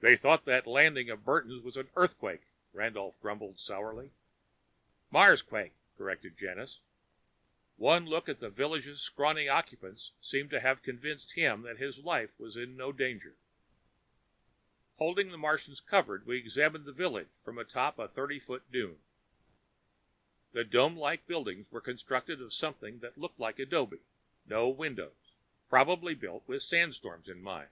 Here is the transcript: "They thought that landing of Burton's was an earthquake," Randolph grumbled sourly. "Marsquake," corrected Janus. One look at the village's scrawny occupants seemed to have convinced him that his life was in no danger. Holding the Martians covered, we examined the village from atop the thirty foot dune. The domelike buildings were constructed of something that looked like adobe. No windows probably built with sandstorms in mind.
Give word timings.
"They 0.00 0.16
thought 0.16 0.46
that 0.46 0.66
landing 0.66 1.10
of 1.10 1.22
Burton's 1.26 1.60
was 1.62 1.76
an 1.76 1.90
earthquake," 1.96 2.44
Randolph 2.72 3.20
grumbled 3.20 3.58
sourly. 3.58 4.10
"Marsquake," 5.12 5.74
corrected 5.98 6.38
Janus. 6.38 6.80
One 7.76 8.06
look 8.06 8.26
at 8.26 8.40
the 8.40 8.48
village's 8.48 9.02
scrawny 9.02 9.46
occupants 9.46 10.12
seemed 10.18 10.48
to 10.48 10.60
have 10.60 10.82
convinced 10.82 11.32
him 11.32 11.60
that 11.60 11.76
his 11.76 12.02
life 12.02 12.30
was 12.40 12.56
in 12.56 12.74
no 12.74 12.90
danger. 12.90 13.36
Holding 14.96 15.30
the 15.30 15.36
Martians 15.36 15.78
covered, 15.82 16.24
we 16.24 16.38
examined 16.38 16.86
the 16.86 16.92
village 16.92 17.28
from 17.44 17.58
atop 17.58 17.96
the 17.98 18.08
thirty 18.08 18.38
foot 18.38 18.62
dune. 18.72 18.98
The 20.52 20.64
domelike 20.64 21.26
buildings 21.26 21.70
were 21.70 21.82
constructed 21.82 22.40
of 22.40 22.54
something 22.54 23.00
that 23.00 23.18
looked 23.18 23.38
like 23.38 23.58
adobe. 23.58 24.00
No 24.46 24.70
windows 24.70 25.34
probably 25.68 26.14
built 26.14 26.44
with 26.48 26.62
sandstorms 26.62 27.28
in 27.28 27.42
mind. 27.42 27.68